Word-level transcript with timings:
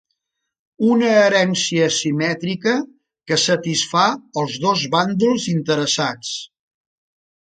Una 0.91 1.09
herència 1.17 1.89
simètrica 1.97 2.73
que 3.31 3.37
satisfà 3.41 4.05
els 4.45 4.55
dos 4.63 4.87
bàndols 4.97 5.45
interessats. 5.53 6.33